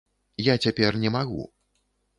Я 0.45 0.55
цяпер 0.67 0.91
не 1.05 1.09
магу. 1.19 1.43